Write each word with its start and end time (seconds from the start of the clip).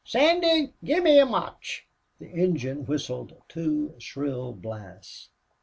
Sandy, 0.03 0.73
gimme 0.83 1.19
a 1.19 1.27
motch." 1.27 1.85
The 2.17 2.25
engine 2.25 2.87
whistled 2.87 3.35
two 3.47 3.93
shrill 3.99 4.51
blasts. 4.51 5.29